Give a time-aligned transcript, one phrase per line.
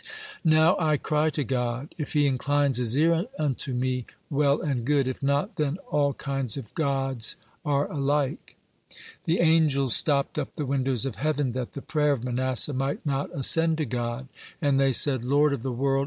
[0.43, 1.93] Now I cry to God.
[1.95, 6.57] If He inclines His ear unto me, well and good; if not, then all kinds
[6.57, 7.23] of god
[7.63, 8.55] are alike."
[9.25, 13.29] The angels stopped up the windows of heaven, that the prayer of Manasseh might not
[13.31, 14.27] ascend to God,
[14.59, 15.99] and they said: "Lord of the world!